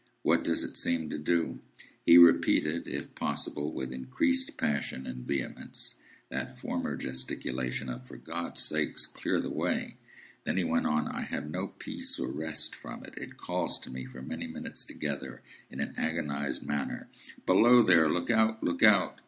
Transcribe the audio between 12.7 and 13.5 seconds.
for it. It